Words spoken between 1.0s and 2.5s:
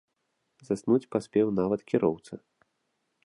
паспеў нават кіроўца.